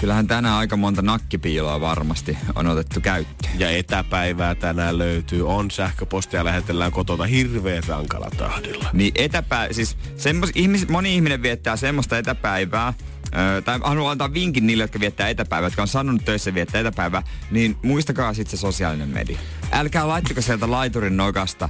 Kyllähän 0.00 0.26
tänään 0.26 0.54
aika 0.54 0.76
monta 0.76 1.02
nakkipiiloa 1.02 1.80
varmasti 1.80 2.38
on 2.54 2.66
otettu 2.66 3.00
käyttöön. 3.00 3.58
Ja 3.58 3.70
etäpäivää 3.70 4.54
tänään 4.54 4.98
löytyy. 4.98 5.48
On 5.48 5.70
sähköpostia 5.70 6.44
lähetellään 6.44 6.92
kotota 6.92 7.24
hirveän 7.24 7.82
rankalla 7.88 8.30
tahdilla. 8.36 8.90
Niin 8.92 9.12
etäpä, 9.14 9.68
siis 9.70 9.96
semmos, 10.16 10.50
ihmis, 10.54 10.88
moni 10.88 11.14
ihminen 11.14 11.42
viettää 11.42 11.76
semmoista 11.76 12.18
etäpäivää, 12.18 12.94
Öö, 13.36 13.62
tai 13.62 13.80
haluan 13.82 14.12
antaa 14.12 14.32
vinkin 14.32 14.66
niille, 14.66 14.84
jotka 14.84 15.00
viettää 15.00 15.28
etäpäivää, 15.28 15.66
jotka 15.66 15.82
on 15.82 15.88
sanonut 15.88 16.24
töissä 16.24 16.54
viettää 16.54 16.80
etäpäivää, 16.80 17.22
niin 17.50 17.76
muistakaa 17.82 18.34
sitten 18.34 18.58
se 18.58 18.60
sosiaalinen 18.60 19.08
media. 19.08 19.38
Älkää 19.72 20.08
laittako 20.08 20.42
sieltä 20.42 20.70
laiturin 20.70 21.16
nokasta 21.16 21.68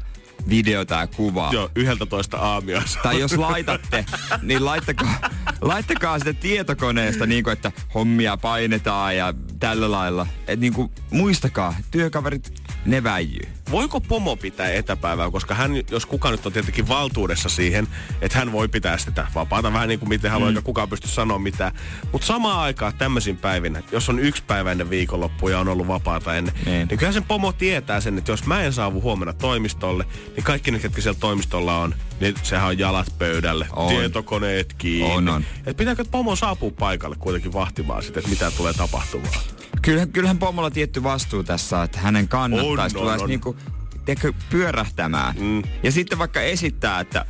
videota 0.49 0.95
ja 0.95 1.07
kuvaa. 1.07 1.53
Joo, 1.53 1.71
yhdeltä 1.77 2.07
toista 2.07 2.37
aamiaista. 2.37 3.01
Tai 3.03 3.21
jos 3.21 3.37
laitatte, 3.37 4.05
niin 4.43 4.65
laittakaa, 4.65 5.31
laittakaa 5.61 6.19
sitä 6.19 6.33
tietokoneesta 6.33 7.27
niin 7.27 7.45
kuin, 7.45 7.53
että 7.53 7.73
hommia 7.95 8.37
painetaan 8.37 9.17
ja 9.17 9.35
tällä 9.59 9.91
lailla. 9.91 10.27
Et 10.47 10.61
niin 10.61 10.73
kuin, 10.73 10.91
muistakaa, 11.11 11.75
työkaverit, 11.91 12.58
ne 12.87 13.03
väijyy. 13.03 13.49
Voiko 13.71 14.01
pomo 14.01 14.37
pitää 14.37 14.71
etäpäivää, 14.71 15.31
koska 15.31 15.55
hän, 15.55 15.73
jos 15.91 16.07
kuka 16.07 16.31
nyt 16.31 16.47
on 16.47 16.53
tietenkin 16.53 16.89
valtuudessa 16.89 17.49
siihen, 17.49 17.89
että 18.21 18.39
hän 18.39 18.53
voi 18.53 18.69
pitää 18.69 18.99
sitä 18.99 19.27
vapaata 19.35 19.73
vähän 19.73 19.89
niin 19.89 19.99
kuin 19.99 20.09
miten 20.09 20.31
haluaa, 20.31 20.51
mm. 20.51 20.57
eikä 20.57 20.65
kukaan 20.65 20.89
pysty 20.89 21.09
sanoa 21.09 21.39
mitään. 21.39 21.73
Mutta 22.13 22.27
samaan 22.27 22.61
aikaan 22.61 22.95
tämmöisin 22.95 23.37
päivinä, 23.37 23.83
jos 23.93 24.09
on 24.09 24.19
yksi 24.19 24.43
päivä 24.47 24.73
ennen 24.73 24.91
viikonloppu 24.91 25.49
ja 25.49 25.59
on 25.59 25.69
ollut 25.69 25.89
vapaata 25.89 26.37
ennen, 26.37 26.55
niin. 26.67 26.89
niin 26.89 26.99
kyllä 26.99 27.13
sen 27.13 27.25
pomo 27.25 27.53
tietää 27.53 28.01
sen, 28.01 28.19
että 28.19 28.33
jos 28.33 28.47
mä 28.47 28.63
en 28.63 28.73
saavu 28.73 29.01
huomenna 29.01 29.33
toimistolle, 29.33 30.05
niin 30.37 30.45
kaikki 30.45 30.71
ne, 30.71 30.79
ketkä 30.79 31.01
siellä 31.01 31.21
toimistolla 31.21 31.79
on, 31.79 31.95
niin 32.21 32.35
sehän 32.43 32.69
on 32.69 32.79
jalat 32.79 33.15
pöydälle, 33.19 33.67
on. 33.77 33.89
tietokoneet 33.89 34.73
kiinni. 34.73 35.15
On, 35.15 35.29
on. 35.29 35.45
Et 35.67 35.77
pitääkö 35.77 36.05
pomo 36.11 36.37
saapua 36.37 36.71
paikalle 36.79 37.17
kuitenkin 37.19 37.53
vahtimaan 37.53 38.03
sitä, 38.03 38.21
että 38.21 38.31
mitä 38.31 38.51
tulee 38.51 38.73
tapahtumaan? 38.73 39.58
Kyllähän, 39.83 40.13
kyllähän 40.13 40.39
pomolla 40.39 40.71
tietty 40.71 41.03
vastuu 41.03 41.45
tässä, 41.45 41.83
että 41.83 42.01
hänen 42.01 42.29
kannattaisi 42.29 42.97
tulla 42.97 43.27
niinku, 43.27 43.57
tiedätkö, 44.05 44.33
pyörähtämään. 44.51 45.35
Mm. 45.39 45.63
Ja 45.83 45.93
sitten 45.93 46.19
vaikka 46.19 46.41
esittää, 46.41 47.01
että 47.01 47.27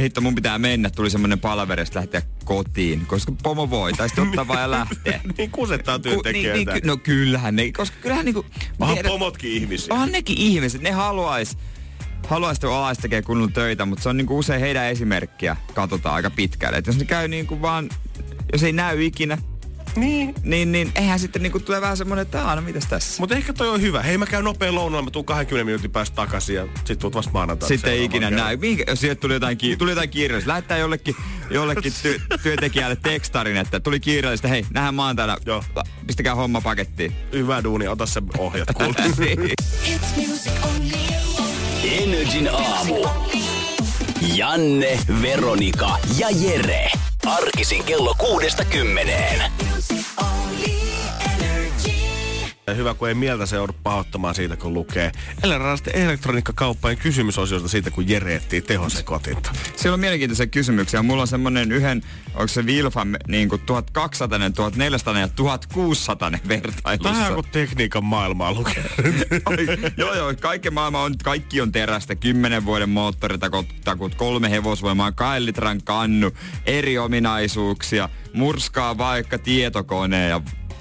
hitto 0.00 0.20
mun 0.20 0.34
pitää 0.34 0.58
mennä, 0.58 0.90
tuli 0.90 1.10
semmonen 1.10 1.40
palaverista 1.40 1.98
lähteä 1.98 2.22
kotiin, 2.44 3.06
koska 3.06 3.32
pomo 3.42 3.70
voi, 3.70 3.92
tai 3.92 4.08
sitten 4.08 4.28
ottaa 4.28 4.48
vaan 4.48 4.60
ja 4.60 4.70
lähteä. 4.70 5.20
niin 5.38 5.50
kusettaa 5.50 5.98
työntekijöitä. 5.98 6.56
Niin, 6.56 6.68
niin, 6.68 6.86
no 6.86 6.96
kyllähän 6.96 7.56
ne, 7.56 7.72
koska 7.72 7.96
kyllähän 8.00 8.24
niinku... 8.24 8.44
Onhan 8.78 8.96
tiedät, 8.96 9.12
pomotkin 9.12 9.52
ihmisiä. 9.52 9.94
Onhan 9.94 10.12
nekin 10.12 10.38
ihmiset, 10.38 10.82
ne 10.82 10.90
haluais 10.90 11.56
haluaisi 12.28 12.60
tuo 12.60 12.70
alais 12.70 12.98
tekee 12.98 13.22
kunnon 13.22 13.52
töitä, 13.52 13.84
mutta 13.84 14.02
se 14.02 14.08
on 14.08 14.16
niinku 14.16 14.38
usein 14.38 14.60
heidän 14.60 14.86
esimerkkiä 14.86 15.56
katsotaan 15.74 16.14
aika 16.14 16.30
pitkälle. 16.30 16.78
Et 16.78 16.86
jos 16.86 16.98
ne 16.98 17.04
käy 17.04 17.28
niinku 17.28 17.62
vaan, 17.62 17.88
jos 18.52 18.62
ei 18.62 18.72
näy 18.72 19.04
ikinä, 19.04 19.38
niin. 19.96 20.34
Niin, 20.42 20.72
niin 20.72 20.92
eihän 20.94 21.18
sitten 21.18 21.42
niinku 21.42 21.60
tule 21.60 21.80
vähän 21.80 21.96
semmonen, 21.96 22.22
että 22.22 22.44
aah, 22.44 22.56
no 22.56 22.62
mitäs 22.62 22.86
tässä. 22.86 23.22
Mutta 23.22 23.34
ehkä 23.34 23.52
toi 23.52 23.68
on 23.68 23.80
hyvä. 23.80 24.02
Hei 24.02 24.18
mä 24.18 24.26
käyn 24.26 24.44
nopea 24.44 24.74
lounalla, 24.74 25.02
mä 25.02 25.10
tuun 25.10 25.24
20 25.24 25.64
minuutin 25.64 25.90
päästä 25.90 26.16
takaisin 26.16 26.56
ja 26.56 26.66
sit 26.84 26.98
tuut 26.98 27.14
vasta 27.14 27.32
maanantaina. 27.32 27.68
Sitten 27.68 27.92
ei 27.92 28.04
ikinä 28.04 28.30
näy. 28.30 28.56
Minkä, 28.56 28.84
jos 28.86 29.00
sieltä 29.00 29.20
tuli 29.20 29.32
jotain, 29.34 29.58
ki- 29.58 29.76
tuli 29.76 29.90
jotain 29.90 30.10
kiireellistä, 30.10 30.48
lähettää 30.48 30.78
jollekin, 30.78 31.16
jollekin 31.50 31.92
ty- 31.92 32.20
työntekijälle 32.42 32.96
tekstarin, 32.96 33.56
että 33.56 33.80
tuli 33.80 34.00
kiireellistä, 34.00 34.48
hei, 34.48 34.64
nähdään 34.70 34.94
maanantaina, 34.94 35.36
Joo. 35.46 35.64
pistäkää 36.06 36.34
homma 36.34 36.60
pakettiin. 36.60 37.12
Hyvä 37.32 37.64
duuni, 37.64 37.88
ota 37.88 38.06
se 38.06 38.22
ohjat 38.38 38.68
kuule. 38.76 38.94
Energin 41.84 42.48
aamu. 42.54 43.06
Janne, 44.34 44.98
Veronika 45.22 45.98
ja 46.18 46.28
Jere. 46.30 46.90
Arkisin 47.26 47.84
kello 47.84 48.14
kuudesta 48.18 48.64
kymmeneen. 48.64 49.52
Hyvä, 52.74 52.94
kun 52.94 53.08
ei 53.08 53.14
mieltä 53.14 53.46
se 53.46 53.56
joudu 53.56 53.72
pahoittamaan 53.82 54.34
siitä, 54.34 54.56
kun 54.56 54.74
lukee 54.74 55.12
eläinraasten 55.42 55.96
elektroniikkakauppain 55.96 56.98
kysymysosiosta 56.98 57.68
siitä, 57.68 57.90
kun 57.90 58.08
Jere 58.08 58.34
etsii 58.34 58.60
tehosekotinta. 58.60 59.50
Siellä 59.76 59.94
on 59.94 60.00
mielenkiintoisia 60.00 60.46
kysymyksiä. 60.46 61.02
Mulla 61.02 61.22
on 61.22 61.28
semmonen 61.28 61.72
yhden, 61.72 62.02
onko 62.34 62.48
se 62.48 62.66
Vilfa 62.66 63.06
niin 63.28 63.48
kuin 63.48 63.62
1200, 63.66 64.38
1400 64.54 65.20
ja 65.20 65.28
1600 65.28 66.32
vertailussa. 66.48 67.12
Vähän 67.12 67.34
kuin 67.34 67.46
tekniikan 67.52 68.04
maailmaa 68.04 68.52
lukee. 68.52 68.84
joo, 69.96 70.14
joo, 70.14 70.34
kaikki 70.40 70.70
maailma 70.70 71.02
on, 71.02 71.14
kaikki 71.24 71.60
on 71.60 71.72
terästä. 71.72 72.14
10 72.14 72.64
vuoden 72.64 72.88
moottoritakut, 72.88 73.66
kolme 74.16 74.50
hevosvoimaa, 74.50 75.12
2 75.12 75.44
litran 75.44 75.82
kannu, 75.84 76.32
eri 76.66 76.98
ominaisuuksia, 76.98 78.08
murskaa 78.32 78.98
vaikka 78.98 79.38
tietokone 79.38 80.28
ja 80.28 80.40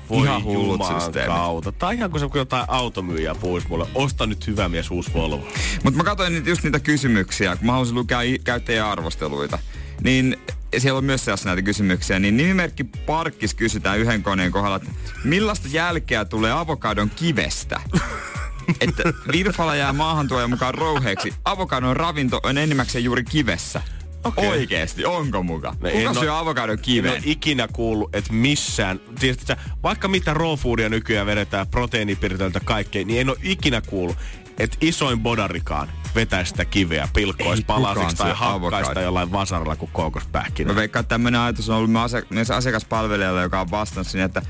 voi 0.09 0.27
ihan 0.27 0.43
hullut 0.43 0.81
kautta. 1.27 1.71
Tai 1.71 1.95
ihan 1.95 2.11
kun 2.11 2.19
se 2.19 2.29
jotain 2.33 2.65
automyyjä 2.67 3.35
puhuisi 3.35 3.67
mulle, 3.67 3.87
osta 3.95 4.25
nyt 4.25 4.47
hyvä 4.47 4.69
mies 4.69 4.91
uusi 4.91 5.13
Volvo. 5.13 5.47
Mutta 5.83 5.97
mä 5.97 6.03
katsoin 6.03 6.45
just 6.45 6.63
niitä 6.63 6.79
kysymyksiä, 6.79 7.55
kun 7.55 7.65
mä 7.65 7.71
haluaisin 7.71 7.95
lukea 7.95 8.19
käyttäjäarvosteluita. 8.43 9.59
Niin 10.03 10.37
siellä 10.77 10.97
on 10.97 11.05
myös 11.05 11.25
sellaisia 11.25 11.45
näitä 11.45 11.61
kysymyksiä, 11.61 12.19
niin 12.19 12.37
nimimerkki 12.37 12.83
Parkkis 12.83 13.53
kysytään 13.53 13.99
yhden 13.99 14.23
koneen 14.23 14.51
kohdalla, 14.51 14.75
että 14.75 14.89
millaista 15.23 15.67
jälkeä 15.71 16.25
tulee 16.25 16.51
avokadon 16.51 17.09
kivestä? 17.09 17.81
että 18.81 19.03
virfala 19.31 19.75
jää 19.75 19.93
maahantuojan 19.93 20.49
mukaan 20.49 20.73
rouheeksi. 20.73 21.33
Avokadon 21.45 21.97
ravinto 21.97 22.39
on 22.43 22.57
enimmäkseen 22.57 23.03
juuri 23.03 23.23
kivessä. 23.23 23.81
Okay. 24.27 24.47
Oikeesti, 24.47 25.05
onko 25.05 25.43
muka? 25.43 25.75
No, 25.81 25.89
Kuka 25.89 26.19
syö 26.19 26.37
avokadon 26.37 26.79
kiveen? 26.79 27.15
En 27.15 27.21
ole 27.21 27.31
ikinä 27.31 27.67
kuullut, 27.67 28.15
että 28.15 28.33
missään, 28.33 28.99
tiedätkö, 29.19 29.55
vaikka 29.83 30.07
mitä 30.07 30.33
raw 30.33 30.53
foodia 30.53 30.89
nykyään 30.89 31.27
vedetään, 31.27 31.67
proteiinipirtoilta 31.67 32.59
kaikkea, 32.59 33.05
niin 33.05 33.21
en 33.21 33.29
ole 33.29 33.37
ikinä 33.43 33.81
kuullut, 33.81 34.17
että 34.57 34.77
isoin 34.81 35.19
bodarikaan 35.19 35.91
vetäisi 36.15 36.49
sitä 36.49 36.65
kiveä, 36.65 37.07
pilkkoisi 37.13 37.63
palasiksi 37.63 38.15
tai 38.15 38.33
hakkaista 38.35 39.01
jollain 39.01 39.31
vasaralla 39.31 39.75
kuin 39.75 39.91
kookospähkinä. 39.93 40.73
Mä 40.73 40.75
veikkaan, 40.75 41.01
että 41.01 41.13
tämmöinen 41.13 41.41
ajatus 41.41 41.69
on 41.69 41.77
ollut 41.77 41.91
myös 42.29 42.51
asiakaspalvelijalla, 42.51 43.41
joka 43.41 43.61
on 43.61 43.71
vastannut 43.71 44.07
sinne, 44.07 44.23
että 44.23 44.41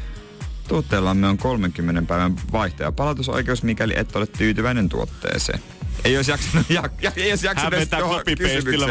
tuotteellamme 0.68 1.28
on 1.28 1.38
30 1.38 2.02
päivän 2.02 2.36
vaihto- 2.52 2.84
ja 2.84 2.92
palautusoikeus, 2.92 3.64
mikäli 3.64 3.94
et 3.98 4.16
ole 4.16 4.28
tyytyväinen 4.28 4.90
tuotteeseen. 4.90 5.60
Ei 6.04 6.18
olisi 6.18 6.32
jaksanut, 6.32 6.70
ja, 6.70 6.84
ja, 7.02 7.12
ei 7.16 7.32
olisi 7.32 7.46
jaksanut 7.46 7.74
Hän 7.74 7.80
vetää 7.80 8.00
copy 8.00 8.36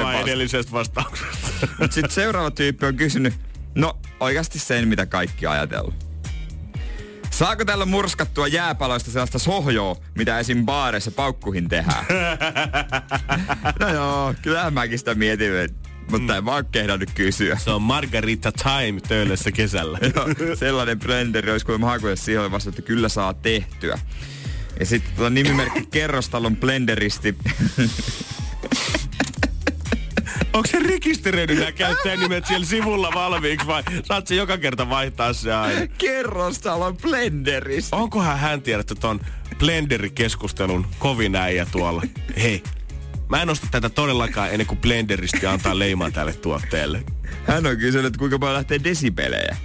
vaan 0.02 0.22
edellisestä 0.22 0.72
vastauksesta. 0.72 1.48
Mutta 1.78 1.94
sitten 1.94 2.10
seuraava 2.10 2.50
tyyppi 2.50 2.86
on 2.86 2.96
kysynyt, 2.96 3.34
no 3.74 3.98
oikeasti 4.20 4.58
sen, 4.58 4.88
mitä 4.88 5.06
kaikki 5.06 5.46
ajatellut. 5.46 6.06
Saako 7.30 7.64
tällä 7.64 7.86
murskattua 7.86 8.46
jääpaloista 8.46 9.10
sellaista 9.10 9.38
sohjoa, 9.38 9.96
mitä 10.14 10.38
esim. 10.38 10.66
baareissa 10.66 11.10
paukkuhin 11.10 11.68
tehdään? 11.68 12.04
no 13.80 13.88
joo, 13.88 14.34
kyllähän 14.42 14.74
mäkin 14.74 14.98
sitä 14.98 15.14
mietin, 15.14 15.52
mutta 16.10 16.32
mm. 16.32 16.38
en 16.38 16.44
vaan 16.44 16.66
kehdannut 16.66 17.10
kysyä. 17.14 17.56
Se 17.56 17.70
on 17.70 17.82
Margarita 17.82 18.52
Time 18.52 19.00
töölössä 19.08 19.52
kesällä. 19.52 19.98
joo, 20.14 20.56
sellainen 20.56 20.98
blenderi 20.98 21.50
olisi 21.50 21.66
kuin 21.66 21.84
hakuja 21.84 22.16
siihen 22.16 22.50
vasta, 22.50 22.68
että 22.70 22.82
kyllä 22.82 23.08
saa 23.08 23.34
tehtyä. 23.34 23.98
Ja 24.80 24.86
sitten 24.86 25.12
tota 25.16 25.30
nimimerkki 25.30 25.86
Kerrostalon 25.90 26.56
blenderisti. 26.56 27.36
Onko 30.52 30.68
se 30.68 30.78
rekisteröinyt 30.78 31.58
nämä 31.58 31.72
käyttäjänimet 31.72 32.46
siellä 32.46 32.66
sivulla 32.66 33.10
valmiiksi 33.14 33.66
vai 33.66 33.82
saat 34.04 34.26
se 34.26 34.34
joka 34.34 34.58
kerta 34.58 34.88
vaihtaa 34.88 35.32
se 35.32 35.52
aina? 35.54 35.86
Kerrostalon 35.98 36.96
blenderisti. 36.96 37.96
Onkohan 37.96 38.38
hän 38.38 38.62
tiedetty 38.62 38.94
ton 38.94 39.20
blenderikeskustelun 39.58 40.86
kovin 40.98 41.36
äijä 41.36 41.66
tuolla? 41.72 42.02
Hei, 42.42 42.62
Mä 43.28 43.42
en 43.42 43.50
osta 43.50 43.66
tätä 43.70 43.88
todellakaan 43.88 44.50
ennen 44.50 44.66
kuin 44.66 44.78
blenderisti 44.78 45.46
antaa 45.46 45.78
leimaa 45.78 46.10
tälle 46.10 46.32
tuotteelle. 46.32 47.04
Hän 47.46 47.66
on 47.66 47.76
kysynyt, 47.76 48.06
että 48.06 48.18
kuinka 48.18 48.38
paljon 48.38 48.56
lähtee 48.56 48.80
desibelejä. 48.84 49.56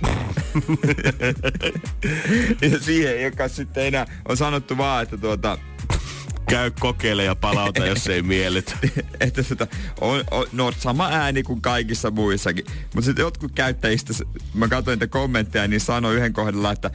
Ja 2.61 2.79
siihen, 2.79 3.23
joka 3.23 3.47
sitten 3.47 3.85
enää 3.85 4.05
on 4.29 4.37
sanottu 4.37 4.77
vaan, 4.77 5.03
että 5.03 5.17
tuota, 5.17 5.57
käy 6.51 6.71
kokeile 6.79 7.23
ja 7.23 7.35
palauta, 7.35 7.85
jos 7.85 8.07
ei 8.07 8.21
miellytä. 8.21 8.73
että 9.19 9.43
sitä 9.43 9.67
on, 10.01 10.23
on, 10.31 10.45
no, 10.51 10.71
sama 10.77 11.07
ääni 11.07 11.43
kuin 11.43 11.61
kaikissa 11.61 12.11
muissakin. 12.11 12.65
Mutta 12.95 13.05
sitten 13.05 13.23
jotkut 13.23 13.51
käyttäjistä, 13.55 14.13
mä 14.53 14.67
katsoin 14.67 14.95
niitä 14.95 15.07
kommentteja, 15.07 15.67
niin 15.67 15.81
sanoi 15.81 16.15
yhden 16.15 16.33
kohdalla, 16.33 16.71
että 16.71 16.91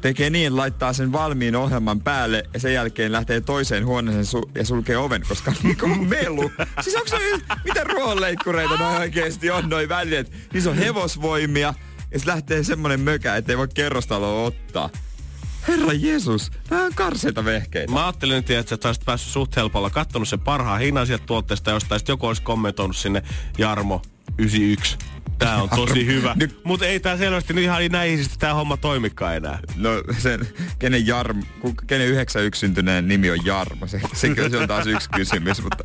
tekee 0.00 0.30
niin, 0.30 0.56
laittaa 0.56 0.92
sen 0.92 1.12
valmiin 1.12 1.56
ohjelman 1.56 2.00
päälle 2.00 2.44
ja 2.54 2.60
sen 2.60 2.74
jälkeen 2.74 3.12
lähtee 3.12 3.40
toiseen 3.40 3.86
huoneeseen 3.86 4.42
su- 4.42 4.50
ja 4.54 4.64
sulkee 4.64 4.96
oven, 4.96 5.22
koska 5.28 5.52
niin 5.62 5.78
kuin 5.78 6.08
melu. 6.08 6.50
Siis 6.80 6.96
onko 6.96 7.08
se, 7.08 7.16
mitä 7.64 7.84
ruoanleikkureita 7.84 8.76
noin 8.76 8.96
oikeesti 8.96 9.50
on 9.50 9.68
noin 9.68 9.88
välineet? 9.88 10.32
Niin 10.52 10.62
se 10.62 10.68
on 10.68 10.76
hevosvoimia 10.76 11.74
ja 12.12 12.18
sitten 12.18 12.34
lähtee 12.34 12.64
semmonen 12.64 13.00
mökä, 13.00 13.36
ettei 13.36 13.58
voi 13.58 13.68
kerrostaloa 13.74 14.44
ottaa. 14.46 14.90
Herra 15.68 15.92
Jeesus, 15.92 16.50
nämä 16.70 16.82
on 16.84 16.94
karseita 16.94 17.44
vehkeitä. 17.44 17.92
Mä 17.92 18.04
ajattelin, 18.06 18.36
että 18.36 18.76
sä 18.82 18.88
olisit 18.88 19.04
päässyt 19.04 19.32
suht 19.32 19.56
helpolla 19.56 19.90
kattonut 19.90 20.28
sen 20.28 20.40
parhaan 20.40 20.80
hinnan 20.80 21.06
sieltä 21.06 21.26
tuotteesta, 21.26 21.70
josta 21.70 21.98
sit 21.98 22.08
joku 22.08 22.26
olisi 22.26 22.42
kommentoinut 22.42 22.96
sinne 22.96 23.22
Jarmo 23.58 24.02
91. 24.38 24.96
Tää 25.38 25.62
on 25.62 25.68
tosi 25.68 26.06
hyvä. 26.06 26.34
Nyt- 26.38 26.60
Mutta 26.64 26.86
ei 26.86 27.00
tää 27.00 27.16
selvästi 27.16 27.52
nyt 27.52 27.64
ihan 27.64 27.82
näin 27.90 28.16
siis 28.16 28.38
tää 28.38 28.54
homma 28.54 28.76
toimikaan 28.76 29.36
enää. 29.36 29.58
No 29.76 29.90
sen, 30.18 30.48
kenen, 30.78 31.06
Jarm, 31.06 31.42
ku- 31.60 31.74
kenen 31.86 32.06
91 32.08 32.60
syntyneen 32.60 33.08
nimi 33.08 33.30
on 33.30 33.38
Jarmo, 33.44 33.86
se, 33.86 34.00
se, 34.14 34.34
se 34.50 34.56
on 34.56 34.68
taas 34.68 34.86
yksi 34.86 35.08
kysymys. 35.10 35.62
Mutta, 35.62 35.84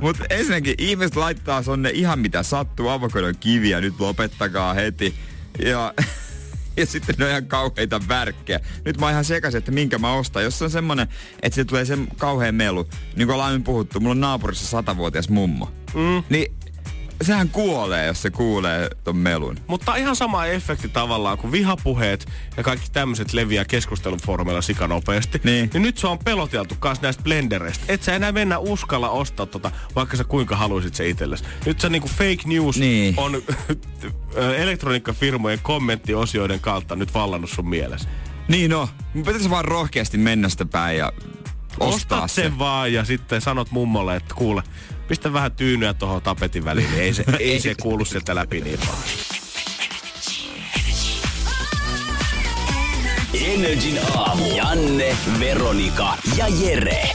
mutta 0.00 0.24
ensinnäkin 0.30 0.74
ihmiset 0.78 1.16
laittaa 1.16 1.62
sonne 1.62 1.90
ihan 1.90 2.18
mitä 2.18 2.42
sattuu, 2.42 2.88
avokadon 2.88 3.34
kiviä, 3.40 3.80
nyt 3.80 4.00
lopettakaa 4.00 4.74
heti. 4.74 5.14
Ja, 5.58 5.94
ja 6.76 6.86
sitten 6.86 7.14
ne 7.18 7.24
on 7.24 7.30
ihan 7.30 7.46
kauheita 7.46 8.00
värkkejä. 8.08 8.60
Nyt 8.84 8.98
mä 8.98 9.06
oon 9.06 9.12
ihan 9.12 9.24
sekaisin, 9.24 9.58
että 9.58 9.72
minkä 9.72 9.98
mä 9.98 10.12
ostan. 10.12 10.44
Jos 10.44 10.58
se 10.58 10.64
on 10.64 10.70
semmonen, 10.70 11.08
että 11.42 11.54
se 11.54 11.64
tulee 11.64 11.84
sen 11.84 12.08
kauhean 12.16 12.54
melu, 12.54 12.88
niin 13.16 13.26
kuin 13.26 13.34
ollaan 13.34 13.46
aiemmin 13.48 13.64
puhuttu, 13.64 14.00
mulla 14.00 14.10
on 14.12 14.20
naapurissa 14.20 14.66
satavuotias 14.66 15.28
mummo. 15.28 15.72
Mm. 15.94 16.22
Niin 16.30 16.52
sehän 17.22 17.48
kuolee, 17.48 18.06
jos 18.06 18.22
se 18.22 18.30
kuulee 18.30 18.90
ton 19.04 19.16
melun. 19.16 19.56
Mutta 19.66 19.96
ihan 19.96 20.16
sama 20.16 20.46
efekti 20.46 20.88
tavallaan, 20.88 21.38
kun 21.38 21.52
vihapuheet 21.52 22.26
ja 22.56 22.62
kaikki 22.62 22.86
tämmöiset 22.92 23.32
leviää 23.32 23.64
keskustelun 23.64 24.18
foorumeilla 24.18 24.62
sikanopeasti. 24.62 25.40
Niin. 25.44 25.70
niin 25.72 25.82
nyt 25.82 25.98
se 25.98 26.06
on 26.06 26.18
peloteltu 26.18 26.74
kanssa 26.78 27.02
näistä 27.02 27.22
blendereistä. 27.22 27.84
Et 27.88 28.02
sä 28.02 28.14
enää 28.14 28.32
mennä 28.32 28.58
uskalla 28.58 29.10
ostaa 29.10 29.46
tota, 29.46 29.70
vaikka 29.94 30.16
sä 30.16 30.24
kuinka 30.24 30.56
haluisit 30.56 30.94
se 30.94 31.08
itsellesi. 31.08 31.44
Nyt 31.66 31.80
se 31.80 31.88
niinku 31.88 32.08
fake 32.08 32.42
news 32.44 32.76
Niin. 32.76 33.14
on 33.16 33.32
elektroniikkafirmojen 34.36 35.58
kommenttiosioiden 35.62 36.60
kautta 36.60 36.96
nyt 36.96 37.14
vallannut 37.14 37.50
sun 37.50 37.68
mielessä. 37.68 38.08
Niin 38.48 38.70
no, 38.70 38.88
mun 39.14 39.24
pitäisi 39.24 39.50
vaan 39.50 39.64
rohkeasti 39.64 40.18
mennä 40.18 40.48
sitä 40.48 40.64
päin 40.64 40.98
ja 40.98 41.12
ostaa 41.80 42.22
Ostat 42.22 42.30
se. 42.30 42.42
sen 42.42 42.58
vaan 42.58 42.92
ja 42.92 43.04
sitten 43.04 43.40
sanot 43.40 43.70
mummolle, 43.70 44.16
että 44.16 44.34
kuule, 44.34 44.62
pistä 45.08 45.32
vähän 45.32 45.52
tyynyä 45.52 45.94
tuohon 45.94 46.22
tapetin 46.22 46.64
väliin, 46.64 46.90
niin 46.90 47.02
ei 47.02 47.14
se, 47.14 47.24
ei 47.40 47.60
se 47.60 47.74
kuulu 47.82 48.04
sieltä 48.04 48.34
läpi 48.34 48.60
niin 48.60 48.78
vaan. 48.86 48.98
Energin 53.44 53.98
aamu. 54.16 54.56
Janne, 54.56 55.16
Veronika 55.40 56.14
ja 56.36 56.48
Jere. 56.48 57.12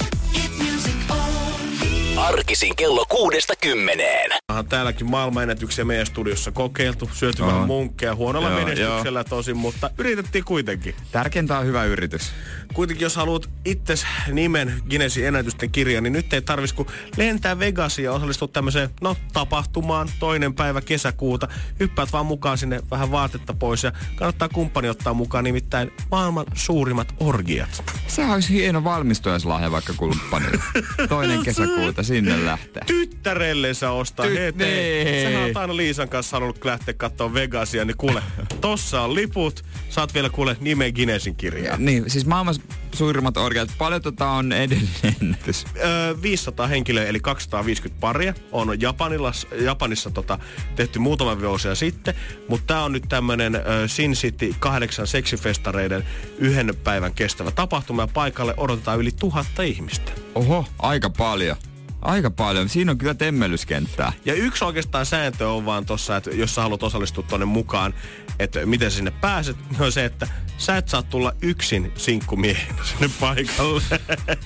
Arkisin 2.18 2.76
kello 2.76 3.06
kuudesta 3.10 3.54
kymmeneen. 3.62 4.32
Onhan 4.52 4.66
täälläkin 4.66 5.10
maailmanennätyksiä 5.10 5.86
meidän 5.86 6.06
studiossa 6.06 6.52
kokeiltu, 6.52 7.10
syöty 7.14 7.46
vähän 7.46 7.68
munkkeja, 7.68 8.16
huonolla 8.16 8.50
Joo, 8.50 8.60
menestyksellä 8.60 9.24
tosin, 9.24 9.58
mutta 9.58 9.90
yritettiin 9.98 10.44
kuitenkin. 10.44 10.96
Tärkeintä 11.12 11.58
on 11.60 11.66
hyvä 11.66 11.84
yritys. 11.84 12.32
Kuitenkin 12.74 13.06
jos 13.06 13.16
haluat 13.16 13.50
itses 13.66 14.06
nimen 14.32 14.74
Guinnessin 14.90 15.28
ennätysten 15.28 15.72
kirjaan, 15.72 16.04
niin 16.04 16.14
nyt 16.14 16.34
ei 16.34 16.42
tarvitsisi 16.42 16.76
kuin 16.76 16.88
lentää 17.18 17.60
Vegasiin 17.60 18.04
ja 18.04 18.12
osallistua 18.12 18.48
tämmöiseen, 18.48 18.90
no, 19.02 19.16
tapahtumaan 19.34 20.10
toinen 20.20 20.54
päivä 20.54 20.82
kesäkuuta. 20.82 21.48
Hyppäät 21.80 22.14
vaan 22.14 22.26
mukaan 22.26 22.58
sinne 22.58 22.82
vähän 22.92 23.12
vaatetta 23.12 23.54
pois 23.54 23.84
ja 23.84 23.92
kannattaa 24.16 24.50
kumppani 24.50 24.90
ottaa 24.90 25.14
mukaan 25.14 25.44
nimittäin 25.44 25.92
maailman 26.12 26.46
suurimmat 26.54 27.14
orgiat. 27.20 27.84
Se 28.08 28.26
olisi 28.26 28.54
hieno 28.54 28.84
valmistujaislahja 28.84 29.72
vaikka 29.72 29.94
kumppanille. 29.98 30.64
Toinen 31.10 31.44
kesäkuuta 31.46 32.04
sinne 32.04 32.46
lähtee. 32.46 32.84
Tyttärelle 32.86 33.74
sä 33.74 33.92
ostaa 33.92 34.26
Ty- 34.26 34.30
heti. 34.42 34.58
nee. 34.58 35.24
Sähän 35.24 35.44
oot 35.48 35.58
aina 35.58 35.78
Liisan 35.78 36.10
kanssa 36.10 36.36
halunnut 36.36 36.66
lähteä 36.66 36.94
katsoa 36.94 37.34
Vegasia, 37.34 37.86
niin 37.86 37.98
kuule, 37.98 38.24
tossa 38.62 39.02
on 39.02 39.16
liput. 39.16 39.64
Saat 39.90 40.14
vielä 40.14 40.30
kuule 40.30 40.58
nimen 40.60 40.94
Guinnessin 40.94 41.36
kirjaan. 41.36 41.86
Niin, 41.86 42.10
siis 42.10 42.26
maailman 42.26 42.56
suurimmat 42.96 43.38
orgiat. 43.38 43.70
Paljon 43.78 44.02
tota 44.02 44.30
on 44.30 44.52
edellinen 44.52 45.16
ennätys. 45.22 45.66
Öö, 45.78 46.16
500 46.22 46.68
henkilöä, 46.68 47.06
eli 47.06 47.20
250 47.20 48.02
paria, 48.02 48.34
on 48.52 48.82
Japanilla, 48.82 49.32
Japanissa 49.62 50.10
tota, 50.10 50.40
tehty 50.76 51.00
muutama 51.00 51.42
vuosia 51.42 51.76
sitten, 51.76 52.14
mutta 52.48 52.68
tämä 52.68 52.84
on 52.84 52.92
nyt 52.92 53.04
tämmöinen 53.10 53.60
Sin 53.88 54.14
City 54.14 54.56
kahdeksan 54.60 55.08
seksifestareiden 55.08 56.06
yhden 56.38 56.76
päivän 56.84 57.14
kestävä 57.14 57.52
tapahtuma, 57.52 58.02
ja 58.02 58.08
paikalle 58.08 58.54
odotetaan 58.58 59.00
yli 59.00 59.12
tuhatta 59.12 59.64
ihmistä. 59.64 60.12
Oho, 60.36 60.66
aika 60.80 61.10
paljon. 61.10 61.58
Aika 62.02 62.32
paljon. 62.32 62.70
Siinä 62.70 62.92
on 62.92 62.98
kyllä 62.98 63.14
temmellyskenttää. 63.14 64.14
Ja 64.26 64.34
yksi 64.34 64.66
oikeastaan 64.66 65.06
sääntö 65.06 65.50
on 65.50 65.66
vaan 65.66 65.86
tossa, 65.86 66.18
että 66.18 66.30
jos 66.30 66.56
sä 66.56 66.62
haluat 66.62 66.84
osallistua 66.84 67.24
tonne 67.28 67.46
mukaan, 67.46 67.94
että 68.40 68.66
miten 68.66 68.92
sinne 68.92 69.12
pääset, 69.12 69.58
niin 69.70 69.82
on 69.82 69.92
se, 69.92 70.06
että 70.06 70.28
sä 70.58 70.78
et 70.78 70.90
saa 70.90 71.04
tulla 71.04 71.34
yksin 71.42 71.92
sinkkumiehenä 71.96 72.84
sinne 72.84 73.10
paikalle. 73.20 73.82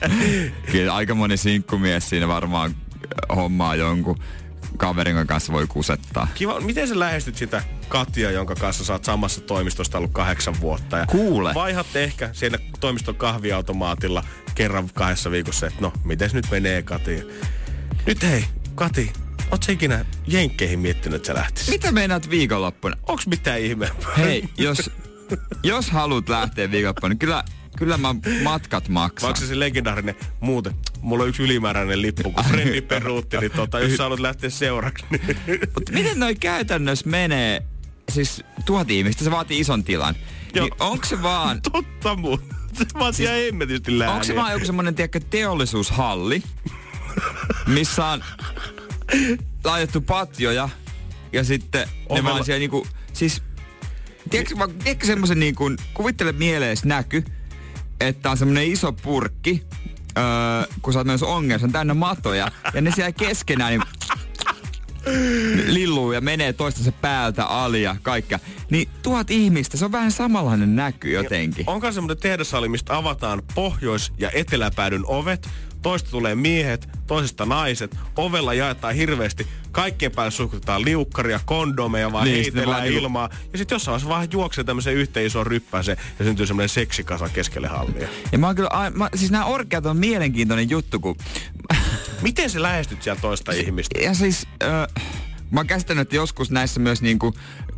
Kyllä 0.71 0.95
aika 0.95 1.15
moni 1.15 1.37
sinkkumies 1.37 2.09
siinä 2.09 2.27
varmaan 2.27 2.75
hommaa 3.35 3.75
jonkun 3.75 4.19
kaverin 4.77 5.27
kanssa 5.27 5.53
voi 5.53 5.67
kusettaa. 5.67 6.27
Kiva. 6.35 6.59
Miten 6.59 6.87
sä 6.87 6.99
lähestyt 6.99 7.35
sitä 7.35 7.63
Katja, 7.89 8.31
jonka 8.31 8.55
kanssa 8.55 8.85
sä 8.85 8.93
oot 8.93 9.03
samassa 9.03 9.41
toimistosta 9.41 9.97
ollut 9.97 10.11
kahdeksan 10.11 10.55
vuotta? 10.61 10.97
Ja 10.97 11.05
Kuule. 11.05 11.53
Vaihatte 11.53 12.03
ehkä 12.03 12.29
siinä 12.33 12.57
toimiston 12.79 13.15
kahviautomaatilla 13.15 14.23
kerran 14.55 14.89
kahdessa 14.93 15.31
viikossa, 15.31 15.67
että 15.67 15.81
no, 15.81 15.93
miten 16.03 16.29
nyt 16.33 16.51
menee 16.51 16.83
Kati? 16.83 17.27
Nyt 18.05 18.23
hei, 18.23 18.45
Kati, 18.75 19.13
oot 19.51 19.63
sä 19.63 19.71
ikinä 19.71 20.05
Jenkkeihin 20.27 20.79
miettinyt, 20.79 21.15
että 21.15 21.27
sä 21.27 21.33
lähtisit? 21.33 21.69
Mitä 21.69 21.91
meinaat 21.91 22.29
viikonloppuna? 22.29 22.95
Onks 23.07 23.27
mitään 23.27 23.59
ihmeempää? 23.59 24.11
Hei, 24.17 24.49
jos, 24.57 24.91
jos 25.63 25.89
haluat 25.89 26.29
lähteä 26.29 26.71
viikonloppuna, 26.71 27.09
niin 27.09 27.19
kyllä, 27.19 27.43
kyllä 27.77 27.97
mä 27.97 28.15
matkat 28.43 28.89
maksan. 28.89 29.27
Vaikka 29.27 29.45
se 29.45 29.59
legendaarinen 29.59 30.15
muuten, 30.39 30.75
mulla 31.05 31.23
on 31.23 31.29
yksi 31.29 31.43
ylimääräinen 31.43 32.01
lippu, 32.01 32.31
kun 32.31 32.43
Frendi 32.43 32.81
peruutti, 32.81 33.37
niin 33.37 33.51
tota, 33.51 33.79
jos 33.79 33.97
sä 33.97 34.03
haluat 34.03 34.19
lähteä 34.19 34.49
seuraksi, 34.49 35.05
niin 35.11 35.37
Mutta 35.75 35.91
miten 35.91 36.19
noi 36.19 36.35
käytännössä 36.35 37.09
menee? 37.09 37.61
Siis 38.11 38.43
tuhat 38.65 38.91
ihmistä, 38.91 39.23
se 39.23 39.31
vaatii 39.31 39.59
ison 39.59 39.83
tilan. 39.83 40.15
Joo. 40.55 40.65
Niin 40.65 40.75
onko 40.79 41.05
se 41.05 41.21
vaan, 41.21 41.61
totta 41.61 42.15
mun. 42.15 42.43
Se 42.73 42.85
vaatii 42.99 43.25
ihan 43.25 43.37
hemmetisti 43.37 43.99
lääniä. 43.99 44.13
onko 44.13 44.23
se 44.23 44.35
vaan 44.35 44.51
joku 44.51 44.65
semmonen, 44.65 44.95
tiedätkö, 44.95 45.19
teollisuushalli, 45.29 46.43
missä 47.67 48.05
on 48.05 48.23
laitettu 49.63 50.01
patjoja 50.01 50.69
ja 51.33 51.43
sitten 51.43 51.81
ne 51.87 51.93
Ovella. 52.09 52.29
vaan 52.29 52.45
siellä 52.45 52.59
niinku, 52.59 52.87
siis 53.13 53.41
tiedätkö, 54.29 54.57
vaan- 54.57 54.73
tiedätkö 54.73 55.05
semmosen 55.07 55.39
niinku, 55.39 55.71
kuvittele 55.93 56.31
mieleesi 56.31 56.87
näky, 56.87 57.23
että 57.99 58.31
on 58.31 58.37
semmonen 58.37 58.63
iso 58.71 58.93
purkki, 58.93 59.63
öö, 60.17 60.23
kun 60.81 60.93
sä 60.93 60.99
oot 60.99 61.07
myös 61.07 61.23
ongelma, 61.23 61.59
se 61.59 61.65
on 61.65 61.71
täynnä 61.71 61.93
matoja, 61.93 62.51
ja 62.73 62.81
ne 62.81 62.91
siellä 62.91 63.11
keskenään 63.11 63.71
niin 63.71 63.81
lilluu 65.67 66.11
ja 66.11 66.21
menee 66.21 66.53
toistensa 66.53 66.91
päältä 66.91 67.45
ali 67.45 67.81
ja 67.81 67.95
kaikkea. 68.01 68.39
Niin 68.69 68.89
tuhat 69.03 69.31
ihmistä, 69.31 69.77
se 69.77 69.85
on 69.85 69.91
vähän 69.91 70.11
samanlainen 70.11 70.75
näky 70.75 71.11
jotenkin. 71.11 71.63
Onko 71.67 71.91
semmoinen 71.91 72.17
tehdasali, 72.17 72.69
mistä 72.69 72.97
avataan 72.97 73.41
pohjois- 73.55 74.13
ja 74.17 74.31
eteläpäädyn 74.33 75.03
ovet, 75.05 75.49
toista 75.85 76.09
tulee 76.11 76.35
miehet, 76.35 76.89
toisesta 77.07 77.45
naiset, 77.45 77.97
ovella 78.15 78.53
jaetaan 78.53 78.95
hirveästi, 78.95 79.47
kaikkien 79.71 80.11
päälle 80.11 80.31
suhkutetaan 80.31 80.85
liukkaria, 80.85 81.39
kondomeja, 81.45 82.11
vaan 82.11 82.25
Niin, 82.25 82.35
heitellään 82.35 82.81
vaan 82.81 82.93
ilmaa. 82.93 83.29
Ja 83.51 83.57
sitten 83.57 83.75
jossain 83.75 83.91
vaiheessa 83.91 84.09
vaan 84.09 84.27
juoksee 84.31 84.63
tämmöiseen 84.63 84.95
yhteen 84.95 85.25
isoon 85.25 85.47
ryppääseen 85.47 85.97
ja 86.19 86.25
syntyy 86.25 86.47
semmoinen 86.47 86.69
seksikasa 86.69 87.29
keskelle 87.29 87.67
hallia. 87.67 88.07
Ja 88.31 88.37
mä 88.37 88.47
oon 88.47 88.55
kyllä, 88.55 88.69
ai- 88.69 88.91
mä, 88.91 89.09
siis 89.15 89.31
nämä 89.31 89.45
orkeat 89.45 89.85
on 89.85 89.97
mielenkiintoinen 89.97 90.69
juttu, 90.69 90.99
kun... 90.99 91.15
Miten 92.21 92.49
sä 92.49 92.61
lähestyt 92.61 93.01
siellä 93.01 93.21
toista 93.21 93.51
ihmistä? 93.51 93.99
Ja 93.99 94.13
siis, 94.13 94.47
äh, 94.63 95.03
mä 95.51 95.59
oon 95.59 95.67
käsittänyt, 95.67 96.01
että 96.01 96.15
joskus 96.15 96.51
näissä 96.51 96.79
myös 96.79 97.01
niinku 97.01 97.33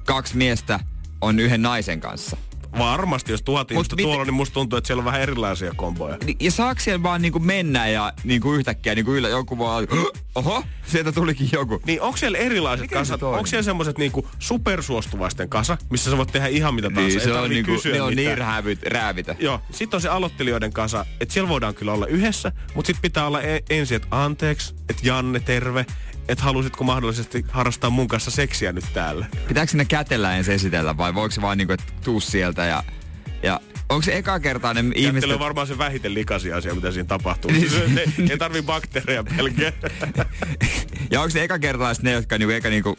kaksi 0.05 0.37
miestä 0.37 0.79
on 1.21 1.39
yhden 1.39 1.61
naisen 1.61 2.01
kanssa. 2.01 2.37
Varmasti, 2.79 3.31
jos 3.31 3.41
tuhat 3.41 3.71
ihmistä 3.71 3.95
miten- 3.95 4.05
tuolla, 4.09 4.25
niin 4.25 4.33
musta 4.33 4.53
tuntuu, 4.53 4.77
että 4.77 4.87
siellä 4.87 5.01
on 5.01 5.05
vähän 5.05 5.21
erilaisia 5.21 5.73
komboja. 5.75 6.17
Ni- 6.25 6.35
Ja 6.39 6.51
saako 6.51 6.81
siellä 6.81 7.03
vaan 7.03 7.21
niinku 7.21 7.39
mennä 7.39 7.87
ja 7.87 8.13
niinku 8.23 8.53
yhtäkkiä 8.53 8.95
niinku 8.95 9.13
yllä, 9.13 9.29
joku 9.29 9.57
vaan, 9.57 9.87
oho, 10.35 10.63
sieltä 10.85 11.11
tulikin 11.11 11.49
joku. 11.51 11.81
Niin 11.85 12.01
onko 12.01 12.17
siellä 12.17 12.37
erilaiset 12.37 12.81
Miten 12.83 12.97
se 12.97 12.99
kasat? 12.99 13.19
toimii? 13.19 13.37
Onko 13.37 13.47
siellä 13.47 13.63
semmoiset 13.63 13.97
niinku 13.97 14.27
supersuostuvaisten 14.39 15.49
kasa, 15.49 15.77
missä 15.89 16.11
sä 16.11 16.17
voit 16.17 16.31
tehdä 16.31 16.47
ihan 16.47 16.75
mitä 16.75 16.89
tahansa? 16.89 17.17
Niin, 17.17 17.21
se 17.27 17.33
on, 17.33 17.49
niinku, 17.49 17.71
kysyä 17.71 17.93
ne 17.93 18.01
on 18.01 18.09
mitään. 18.09 18.25
niin 18.27 18.37
räävit, 18.37 18.83
räävitä. 18.83 19.35
Joo, 19.39 19.61
sitten 19.71 19.97
on 19.97 20.01
se 20.01 20.09
aloittelijoiden 20.09 20.73
kanssa, 20.73 21.05
että 21.19 21.33
siellä 21.33 21.49
voidaan 21.49 21.75
kyllä 21.75 21.93
olla 21.93 22.05
yhdessä, 22.07 22.51
mutta 22.75 22.87
sitten 22.87 23.01
pitää 23.01 23.27
olla 23.27 23.41
e- 23.41 23.59
ensin, 23.69 23.95
että 23.95 24.07
anteeksi, 24.11 24.75
että 24.89 25.07
Janne, 25.07 25.39
terve, 25.39 25.85
että 26.27 26.43
halusitko 26.43 26.83
mahdollisesti 26.83 27.45
harrastaa 27.49 27.89
mun 27.89 28.07
kanssa 28.07 28.31
seksiä 28.31 28.71
nyt 28.71 28.85
täällä? 28.93 29.25
Pitääkö 29.47 29.71
sinne 29.71 29.85
kätellä 29.85 30.35
ensin 30.35 30.53
esitellä 30.53 30.97
vai 30.97 31.15
voiko 31.15 31.31
se 31.31 31.41
vaan 31.41 31.57
niinku, 31.57 31.73
että 31.73 31.85
tuu 32.03 32.19
sieltä 32.19 32.65
ja, 32.65 32.83
ja 33.43 33.59
onko 33.89 34.01
se 34.01 34.17
eka 34.17 34.39
kertaa 34.39 34.73
ne 34.73 34.83
Ihmiset... 34.95 35.31
on 35.31 35.39
varmaan 35.39 35.67
se 35.67 35.77
vähiten 35.77 36.13
likaisia 36.13 36.57
asia, 36.57 36.75
mitä 36.75 36.91
siinä 36.91 37.07
tapahtuu. 37.07 37.51
ei, 37.51 38.29
ei 38.29 38.37
tarvi 38.37 38.61
bakteereja 38.61 39.23
pelkää. 39.23 39.71
ja 41.11 41.21
onko 41.21 41.29
se 41.29 41.43
eka 41.43 41.59
kertaa 41.59 41.93
ne, 42.01 42.11
jotka 42.11 42.37
niinku 42.37 42.51
eka 42.53 42.69
niinku 42.69 42.97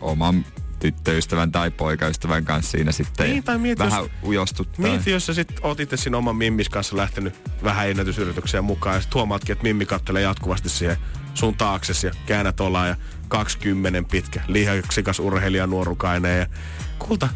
oman 0.00 0.44
tyttöystävän 0.78 1.52
tai 1.52 1.70
poikaystävän 1.70 2.44
kanssa 2.44 2.70
siinä 2.70 2.92
sitten 2.92 3.30
Niin, 3.30 3.42
tai 3.44 3.58
mieti, 3.58 3.78
vähän 3.84 4.02
jos- 4.02 4.10
ujostuttaa. 4.22 4.82
Mieti, 4.86 5.10
jos 5.10 5.26
sä 5.26 5.34
sit 5.34 5.52
oot 5.62 5.80
itse 5.80 5.96
siinä 5.96 6.16
oman 6.16 6.36
mimmis 6.36 6.68
kanssa 6.68 6.96
lähtenyt 6.96 7.34
vähän 7.64 7.90
ennätysyritykseen 7.90 8.64
mukaan 8.64 8.94
ja 8.94 9.00
sit 9.00 9.14
huomaatkin, 9.14 9.52
että 9.52 9.62
mimmi 9.62 9.86
kattelee 9.86 10.22
jatkuvasti 10.22 10.68
siihen 10.68 10.96
sun 11.34 11.54
taakses 11.54 12.04
ja 12.04 12.10
käännät 12.26 12.60
ollaan 12.60 12.88
ja 12.88 12.96
20 13.28 14.02
pitkä, 14.10 14.40
lihaksikas 14.48 15.20
urheilija 15.20 15.66
nuorukainen 15.66 16.38
ja 16.38 16.46
kulta, 16.98 17.28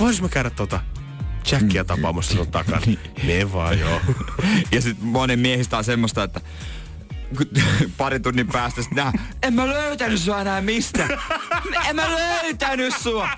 vois 0.00 0.22
mä 0.22 0.28
käydä 0.28 0.50
tota 0.50 0.80
Jackia 1.52 1.84
tapaamassa 1.84 2.34
sun 2.34 2.50
takana. 2.50 2.80
Me 3.26 3.52
vaan 3.52 3.78
joo. 3.78 4.00
Ja 4.72 4.80
sitten 4.80 5.06
monen 5.06 5.38
miehistä 5.38 5.78
on 5.78 5.84
semmoista, 5.84 6.22
että 6.22 6.40
pari 7.98 8.20
tunnin 8.20 8.46
päästä 8.46 8.82
sit 8.82 8.92
nää, 8.92 9.12
en 9.42 9.54
mä 9.54 9.66
löytänyt 9.68 10.20
sua 10.20 10.40
enää 10.40 10.60
mistä. 10.60 11.08
En 11.88 11.96
mä 11.96 12.10
löytänyt 12.10 12.94
sua. 13.02 13.28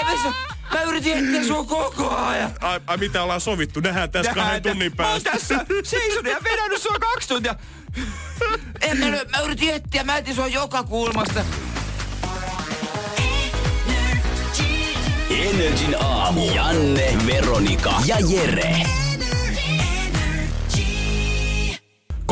En 0.00 0.06
mä, 0.06 0.22
sua, 0.22 0.32
mä 0.72 0.82
yritin 0.82 1.18
etsiä 1.18 1.44
sua 1.46 1.64
koko 1.64 2.16
ajan. 2.16 2.50
Ai, 2.60 2.80
ai 2.86 2.96
mitä 2.96 3.22
ollaan 3.22 3.40
sovittu? 3.40 3.80
Nähdään 3.80 4.10
tässä 4.10 4.32
kahden 4.34 4.44
Nähdään, 4.52 4.62
tunnin 4.62 4.92
Mä 4.98 5.12
oon 5.12 5.22
päästä. 5.22 5.30
tässä 5.30 5.66
seisonut 5.84 6.32
ja 6.32 6.38
vedännyt 6.44 6.82
sua 6.82 6.96
kaksi 7.00 7.28
tuntia. 7.28 7.54
En 8.80 8.98
mä, 8.98 9.06
lö- 9.06 9.30
mä 9.30 9.38
yritin 9.44 9.74
etsiä, 9.74 10.04
mä 10.04 10.16
etsin 10.16 10.34
sua 10.34 10.46
joka 10.46 10.82
kulmasta. 10.82 11.44
Energin 15.30 15.96
aamu. 16.00 16.50
Janne, 16.54 17.18
Veronika 17.26 17.92
ja 18.06 18.16
Jere. 18.28 19.01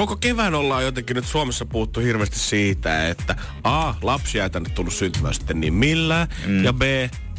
Koko 0.01 0.17
kevään 0.17 0.55
ollaan 0.55 0.85
jotenkin 0.85 1.15
nyt 1.15 1.25
Suomessa 1.25 1.65
puhuttu 1.65 2.01
hirveästi 2.01 2.39
siitä, 2.39 3.09
että 3.09 3.37
A, 3.65 3.95
lapsia 4.03 4.45
ei 4.45 4.51
tänne 4.51 4.71
tullut 4.71 4.95
syntymään 4.95 5.35
sitten 5.35 5.61
niin 5.61 5.75
millään, 5.75 6.29
mm. 6.47 6.65
ja 6.65 6.73
B, 6.73 6.83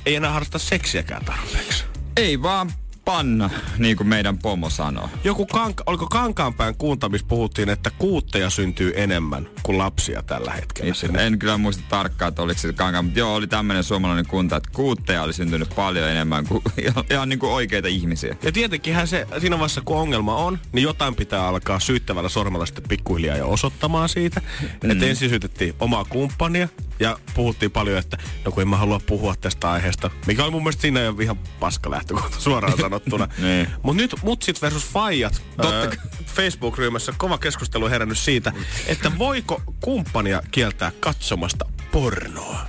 ei 0.05 0.15
enää 0.15 0.31
harrasta 0.31 0.59
seksiäkään 0.59 1.25
tarpeeksi. 1.25 1.83
Ei 2.17 2.41
vaan 2.41 2.71
panna, 3.05 3.49
niin 3.77 3.97
kuin 3.97 4.07
meidän 4.07 4.37
pomo 4.37 4.69
sanoo. 4.69 5.09
Joku 5.23 5.45
kanka, 5.45 5.83
oliko 5.87 6.07
Kankaanpään 6.07 6.75
kuunta, 6.75 7.09
missä 7.09 7.27
puhuttiin, 7.27 7.69
että 7.69 7.91
kuutteja 7.97 8.49
syntyy 8.49 8.93
enemmän 8.95 9.49
kuin 9.63 9.77
lapsia 9.77 10.23
tällä 10.23 10.51
hetkellä 10.51 10.93
sinne. 10.93 11.27
En 11.27 11.39
kyllä 11.39 11.57
muista 11.57 11.83
tarkkaan, 11.89 12.29
että 12.29 12.41
oliko 12.41 12.59
se 12.59 12.73
kankaan, 12.73 13.05
mutta 13.05 13.19
joo, 13.19 13.35
oli 13.35 13.47
tämmöinen 13.47 13.83
suomalainen 13.83 14.27
kunta, 14.27 14.55
että 14.55 14.69
kuutteja 14.73 15.23
oli 15.23 15.33
syntynyt 15.33 15.69
paljon 15.75 16.09
enemmän 16.09 16.47
kuin 16.47 16.63
ihan, 16.87 17.03
ihan 17.09 17.29
niin 17.29 17.39
kuin 17.39 17.51
oikeita 17.51 17.87
ihmisiä. 17.87 18.35
Ja 18.43 18.51
tietenkinhän 18.51 19.07
se, 19.07 19.27
siinä 19.39 19.55
vaiheessa 19.57 19.81
kun 19.81 19.97
ongelma 19.97 20.35
on, 20.35 20.59
niin 20.71 20.83
jotain 20.83 21.15
pitää 21.15 21.47
alkaa 21.47 21.79
syyttävällä 21.79 22.29
sormella 22.29 22.65
sitten 22.65 22.83
pikkuhiljaa 22.89 23.37
jo 23.37 23.49
osoittamaan 23.49 24.09
siitä. 24.09 24.41
Mm. 24.83 24.91
Että 24.91 25.05
ensin 25.05 25.29
syytettiin 25.29 25.75
omaa 25.79 26.05
kumppania 26.05 26.67
ja 27.01 27.19
puhuttiin 27.33 27.71
paljon, 27.71 27.97
että 27.97 28.17
no 28.45 28.51
kun 28.51 28.61
en 28.61 28.67
mä 28.67 28.77
halua 28.77 28.99
puhua 28.99 29.35
tästä 29.35 29.71
aiheesta, 29.71 30.09
mikä 30.27 30.43
oli 30.43 30.51
mun 30.51 30.63
mielestä 30.63 30.81
siinä 30.81 30.99
jo 30.99 31.15
ihan 31.21 31.39
paska 31.59 31.91
lähtökohta 31.91 32.39
suoraan 32.39 32.77
sanottuna. 32.81 33.27
Niin. 33.37 33.67
Mut 33.83 33.95
nyt 33.95 34.15
mutsit 34.23 34.61
versus 34.61 34.85
faijat 34.85 35.41
Totta 35.61 35.97
Facebook-ryhmässä 36.25 37.13
kova 37.17 37.37
keskustelu 37.37 37.89
herännyt 37.89 38.17
siitä, 38.17 38.53
että 38.87 39.11
voiko 39.17 39.61
kumppania 39.79 40.41
kieltää 40.51 40.91
katsomasta 40.99 41.65
pornoa. 41.91 42.67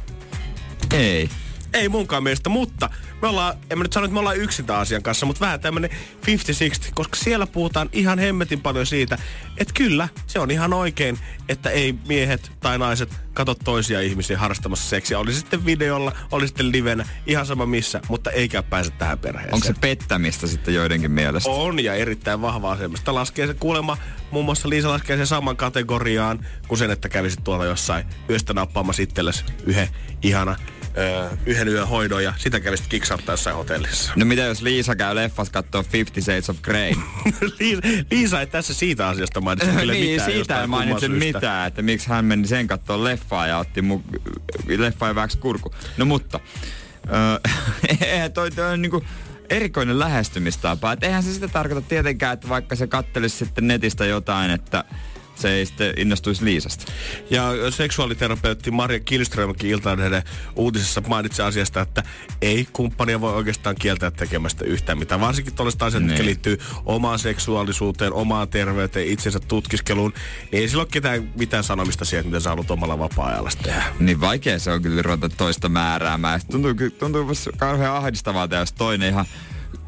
Ei. 0.93 1.31
Ei 1.73 1.89
munkaan 1.89 2.23
mielestä, 2.23 2.49
mutta 2.49 2.91
me 3.23 3.29
ollaan, 3.29 3.55
en 3.71 3.79
mä 3.79 3.85
nyt 3.85 3.93
sano, 3.93 4.05
että 4.05 4.13
me 4.13 4.19
ollaan 4.19 4.37
yksin 4.37 4.67
tämän 4.67 4.83
asian 4.83 5.03
kanssa, 5.03 5.27
mutta 5.27 5.41
vähän 5.41 5.61
tämmönen 5.61 5.91
50-60, 5.91 5.95
koska 6.95 7.17
siellä 7.17 7.47
puhutaan 7.47 7.89
ihan 7.93 8.19
hemmetin 8.19 8.61
paljon 8.61 8.87
siitä, 8.87 9.19
että 9.59 9.75
kyllä, 9.75 10.09
se 10.27 10.39
on 10.39 10.51
ihan 10.51 10.73
oikein, 10.73 11.19
että 11.49 11.71
ei 11.71 11.95
miehet 12.09 12.53
tai 12.61 12.79
naiset 12.79 13.21
katso 13.35 13.55
toisia 13.55 14.01
ihmisiä 14.01 14.39
harrastamassa 14.39 14.89
seksiä. 14.89 15.19
Oli 15.19 15.33
sitten 15.33 15.67
videolla, 15.67 16.13
oli 16.31 16.47
sitten 16.47 16.73
livenä, 16.73 17.09
ihan 17.27 17.47
sama 17.47 17.67
missä, 17.67 18.01
mutta 18.09 18.31
eikä 18.31 18.63
pääse 18.63 18.91
tähän 18.91 19.19
perheeseen. 19.19 19.55
Onko 19.55 19.67
se 19.67 19.75
pettämistä 19.81 20.47
sitten 20.47 20.75
joidenkin 20.75 21.11
mielestä? 21.11 21.51
On 21.51 21.85
ja 21.85 21.95
erittäin 21.95 22.43
vahvaa 22.43 22.77
semmoista. 22.77 23.15
Laskee 23.15 23.47
se 23.47 23.55
kuulemma, 23.55 23.99
muun 24.31 24.45
muassa 24.45 24.69
Liisa 24.69 24.89
laskee 24.89 25.17
sen 25.17 25.27
saman 25.27 25.57
kategoriaan 25.57 26.47
kuin 26.69 26.79
sen, 26.79 26.91
että 26.91 27.09
kävisit 27.09 27.45
tuolla 27.45 27.65
jossain 27.65 28.07
yöstä 28.31 28.55
nappaamassa 28.55 29.03
itsellesi 29.03 29.45
yhden 29.67 29.89
ihana 30.23 30.57
öö, 30.99 31.31
yhden 31.47 31.69
yön 31.69 31.89
hoidon 31.89 32.25
ja 32.25 32.35
sitä 32.37 32.61
kävisit 32.61 32.87
kiksauttaa 32.89 33.33
jossain 33.33 33.57
hotellissa. 33.57 34.13
No 34.17 34.25
mitä 34.25 34.43
jos 34.43 34.63
Liisa 34.63 34.97
käy 34.97 35.15
leffas 35.15 35.51
kattoo 35.51 35.83
Fifty 35.83 36.23
Shades 36.23 36.51
of 36.51 36.63
Grey? 36.63 36.93
Liisa, 37.61 37.83
Liisa 38.11 38.41
ei 38.41 38.47
tässä 38.47 38.75
siitä 38.75 39.09
asiasta 39.09 39.41
mainitse 39.41 39.71
kyllä 39.73 39.93
niin, 39.93 40.11
mitään. 40.11 40.33
siitä 40.33 40.61
ei 40.61 40.67
mainitse 40.67 41.09
mitään, 41.09 41.69
että 41.69 41.83
miksi 41.83 42.09
hän 42.09 42.25
meni 42.25 42.47
sen 42.47 42.67
kattoon 42.67 43.05
leffaa 43.05 43.47
ja 43.47 43.59
otti 43.59 43.83
mu, 43.83 44.03
leffaa 44.77 45.09
ja 45.09 45.29
kurku. 45.41 45.75
No 45.97 46.05
mutta, 46.05 46.41
öö, 47.07 47.51
eihän 48.01 48.33
toi, 48.33 48.51
toi 48.51 48.73
on 48.73 48.83
niinku 48.83 49.05
erikoinen 49.51 49.99
lähestymistapa. 49.99 50.93
Et 50.93 51.05
eihän 51.05 51.23
se 51.23 51.35
sitä 51.35 51.49
tarkoita 51.49 51.89
tietenkään, 51.89 52.35
että 52.35 52.49
vaikka 52.49 52.77
se 52.77 52.87
kattelisi 52.87 53.37
sitten 53.37 53.67
netistä 53.67 54.05
jotain, 54.05 54.51
että 54.51 54.85
se 55.35 55.51
ei 55.51 55.67
sitten 55.67 55.95
innostuisi 55.97 56.45
Liisasta. 56.45 56.93
Ja 57.31 57.71
seksuaaliterapeutti 57.71 58.71
Maria 58.71 59.01
Kilströmkin 59.01 59.71
Iltalehden 59.71 60.23
uutisessa 60.57 61.03
mainitsi 61.09 61.43
asiasta, 61.43 61.81
että 61.81 62.03
ei 62.43 62.69
kumppania 62.73 63.21
voi 63.21 63.35
oikeastaan 63.35 63.77
kieltää 63.77 64.11
tekemästä 64.11 64.65
yhtään 64.65 64.99
mitään. 64.99 65.21
Varsinkin 65.21 65.55
tuollaiset 65.55 65.83
asiat, 65.83 66.03
jotka 66.03 66.17
Niin. 66.17 66.27
liittyy 66.27 66.59
omaan 66.85 67.19
seksuaalisuuteen, 67.19 68.13
omaan 68.13 68.49
terveyteen, 68.49 69.09
itsensä 69.09 69.41
tutkiskeluun. 69.41 70.13
Niin 70.53 70.63
ei 70.63 70.69
sillä 70.69 70.81
ole 70.81 70.89
ketään 70.93 71.33
mitään 71.39 71.65
sanomista 71.65 72.05
siihen, 72.05 72.27
mitä 72.27 72.41
sä 72.41 72.51
haluat 72.51 72.71
omalla 72.71 72.99
vapaa-ajalla 72.99 73.51
tehdä. 73.63 73.85
Niin 73.99 74.21
vaikea 74.21 74.59
se 74.59 74.71
on 74.71 74.83
kyllä 74.83 75.03
ruveta 75.03 75.29
toista 75.29 75.69
määräämään. 75.69 76.41
Tuntuu, 76.51 76.75
tuntuu 76.99 77.33
kauhean 77.57 77.97
ahdistavalta, 77.97 78.57
jos 78.57 78.73
toinen 78.73 79.09
ihan 79.09 79.27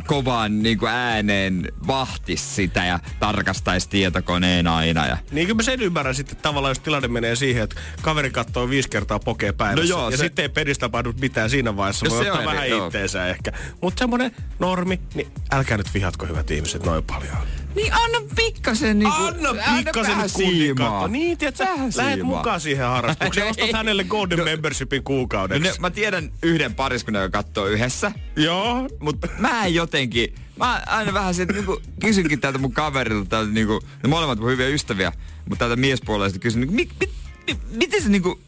kovaan 0.06 0.62
niin 0.62 0.78
kuin 0.78 0.90
ääneen 0.90 1.72
vahtis 1.86 2.56
sitä 2.56 2.84
ja 2.84 2.98
tarkastaisi 3.20 3.88
tietokoneen 3.88 4.66
aina. 4.66 5.06
Ja... 5.06 5.16
Niin 5.30 5.46
kuin 5.46 5.56
mä 5.56 5.62
sen 5.62 5.82
ymmärrän 5.82 6.14
sitten 6.14 6.36
tavallaan, 6.36 6.70
jos 6.70 6.78
tilanne 6.78 7.08
menee 7.08 7.36
siihen, 7.36 7.62
että 7.62 7.80
kaveri 8.02 8.30
katsoo 8.30 8.68
viisi 8.70 8.88
kertaa 8.88 9.18
pokea 9.18 9.52
päivässä. 9.52 9.94
No 9.94 10.00
joo, 10.00 10.10
ja 10.10 10.16
se- 10.16 10.24
sitten 10.24 10.42
ei 10.42 10.48
pedissä 10.48 10.80
tapahdu 10.80 11.12
mitään 11.20 11.50
siinä 11.50 11.76
vaiheessa. 11.76 12.06
No 12.06 12.10
Voi 12.14 12.24
se 12.24 12.32
ottaa 12.32 12.48
on 12.48 12.54
vähän 12.54 12.70
joo. 12.70 12.86
itteensä 12.86 13.26
ehkä. 13.26 13.52
Mutta 13.80 13.98
semmoinen 13.98 14.36
normi, 14.58 15.00
niin 15.14 15.28
älkää 15.52 15.76
nyt 15.76 15.94
vihatko 15.94 16.26
hyvät 16.26 16.50
ihmiset 16.50 16.84
noin 16.84 17.04
paljon. 17.04 17.36
Niin 17.74 17.92
anna 17.92 18.18
pikkasen 18.36 18.98
niinku... 18.98 19.22
Anna 19.22 19.54
pikkasen 19.76 20.12
kunnin 20.14 20.28
siimaa. 20.28 21.08
Niin, 21.08 21.38
tiedätkö, 21.38 21.64
lähet 21.96 22.22
mukaan 22.22 22.60
siihen 22.60 22.86
harrastukseen. 22.86 23.46
Ostat 23.50 23.72
hänelle 23.72 24.04
Golden 24.04 24.38
No- 24.38 24.44
Membershipin 24.44 24.98
No 24.98 25.02
kuukaudeksi. 25.04 25.62
ne, 25.68 25.74
mä 25.78 25.90
tiedän 25.90 26.32
yhden 26.42 26.74
pariskunnan, 26.74 27.22
joka 27.22 27.42
katsoo 27.42 27.66
yhdessä. 27.66 28.12
Joo. 28.36 28.88
Mutta 29.00 29.28
mä 29.38 29.64
en 29.64 29.74
jotenkin... 29.74 30.34
Mä 30.56 30.82
aina 30.86 31.14
vähän 31.14 31.34
sit, 31.34 31.48
niinku, 31.52 31.80
kysynkin 32.00 32.40
tältä 32.40 32.58
mun 32.58 32.72
kaverilta, 32.72 33.28
tältä, 33.28 33.50
niinku, 33.52 33.80
ne 34.02 34.08
molemmat 34.08 34.38
mun 34.38 34.50
hyviä 34.50 34.68
ystäviä, 34.68 35.12
mutta 35.48 35.64
tältä 35.64 35.76
miespuolesta 35.76 36.38
kysyn, 36.38 36.60
niinku, 36.60 36.74
mi, 36.74 36.88
mi, 37.00 37.12
mi, 37.46 37.58
miten 37.70 38.02
se 38.02 38.08
niinku 38.08 38.40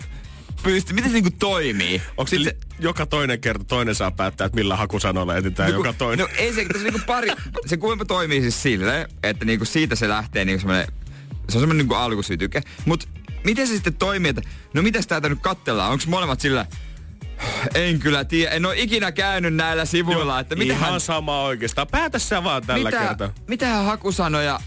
pystyy, 0.66 0.94
miten 0.94 1.11
se 1.11 1.14
niinku 1.14 1.37
toimii? 1.38 2.02
Onko 2.16 2.30
se, 2.44 2.56
joka 2.78 3.06
toinen 3.06 3.40
kerta 3.40 3.64
toinen 3.64 3.94
saa 3.94 4.11
päättää, 4.11 4.44
että 4.44 4.56
millä 4.56 4.76
hakusanoilla 4.76 5.37
etsitään 5.37 5.70
No, 5.70 5.76
joka 5.76 5.88
kun- 5.88 5.99
toinen? 5.99 6.26
No 6.26 6.35
ei 6.38 6.52
se, 6.54 6.64
tässä 6.64 6.82
niinku 6.85 7.00
pari, 7.06 7.28
se 7.66 7.76
kuinka 7.76 8.04
toimii 8.04 8.40
siis 8.40 8.62
silleen, 8.62 9.08
että 9.23 9.44
niinku 9.44 9.64
siitä 9.64 9.94
se 9.94 10.08
lähtee 10.08 10.44
niinku 10.44 10.61
semmonen, 10.61 10.87
se 11.49 11.56
on 11.58 11.61
semmonen 11.61 11.76
niinku 11.78 11.94
alkusytyke. 11.94 12.62
Mut 12.85 13.08
miten 13.44 13.66
se 13.68 13.75
sitten 13.75 13.94
toimii, 13.94 14.28
että 14.30 14.42
no 14.75 14.82
mitäs 14.82 15.06
täältä 15.06 15.28
nyt 15.28 15.38
katsellaan? 15.42 15.92
Onko 15.92 16.04
molemmat 16.06 16.40
sillä, 16.40 16.66
en 17.75 17.99
kyllä 17.99 18.25
tiedä, 18.25 18.50
en 18.50 18.66
ole 18.66 18.75
ikinä 18.78 19.12
käynyt 19.12 19.54
näillä 19.54 19.85
sivuilla, 19.85 20.40
että 20.40 20.56
mitä 20.56 20.75
Ihan 20.75 21.00
sama 21.00 21.42
oikeastaan. 21.42 21.87
Päätä 21.88 22.18
sä 22.18 22.44
vaan 22.44 22.62
tällä 22.66 22.90
mitä, 22.90 23.00
kertaa. 23.06 23.30
mitä 23.49 23.68
hakusanoja 23.76 24.61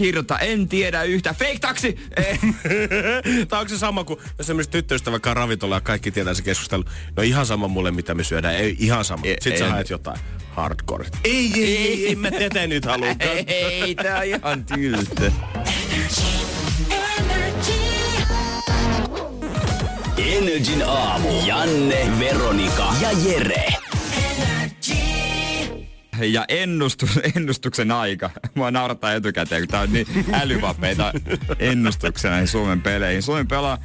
kirjoittaa, 0.00 0.38
en 0.38 0.68
tiedä 0.68 1.02
yhtä. 1.02 1.34
Fake 1.38 1.58
taksi! 1.60 1.96
Tämä 3.48 3.60
onko 3.60 3.68
se 3.68 3.78
sama 3.78 4.04
kuin 4.04 4.18
jos 4.38 4.46
semmoista 4.46 4.72
tyttöystä 4.72 5.10
vaikka 5.10 5.34
ravintola 5.34 5.74
ja 5.76 5.80
kaikki 5.80 6.10
tietää 6.10 6.34
se 6.34 6.42
keskustelu. 6.42 6.84
No 7.16 7.22
ihan 7.22 7.46
sama 7.46 7.68
mulle, 7.68 7.90
mitä 7.90 8.14
me 8.14 8.24
syödään. 8.24 8.54
Ei, 8.54 8.76
ihan 8.78 9.04
sama. 9.04 9.22
Ei- 9.24 9.32
Sitten 9.34 9.52
ei- 9.52 9.58
sä 9.58 9.68
haet 9.70 9.90
jotain 9.90 10.18
hardcore. 10.50 11.06
Ei, 11.24 11.52
ei, 11.54 11.76
ei, 11.76 12.06
ei, 12.06 12.16
mä 12.16 12.30
tätä 12.30 12.66
nyt 12.66 12.84
halua. 12.84 13.06
ei, 13.46 13.94
tää 13.94 14.18
on 14.18 14.24
ihan 14.24 14.64
tylsä. 14.64 15.32
Energin 20.18 20.82
aamu. 20.86 21.28
Janne, 21.46 22.08
Veronika 22.18 22.94
ja 23.00 23.08
Jere. 23.24 23.79
Ja 26.24 26.44
ennustus, 26.48 27.20
ennustuksen 27.36 27.90
aika. 27.92 28.30
Mua 28.54 28.70
naurattaa 28.70 29.12
etukäteen, 29.12 29.62
kun 29.62 29.68
tää 29.68 29.80
on 29.80 29.92
niin 29.92 30.06
älyvapeita 30.32 31.12
ennustuksia 31.58 32.30
näihin 32.30 32.48
Suomen 32.48 32.82
peleihin. 32.82 33.22
Suomi 33.22 33.44
pelaa 33.44 33.78